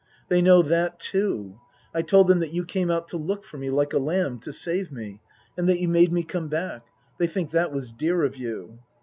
[0.31, 1.59] "They know that, too.
[1.93, 4.51] I told them that you came out to look for me like a lamb, to
[4.51, 5.21] save me
[5.55, 6.87] and that you made me come back.
[7.19, 8.79] They think that was dear of you."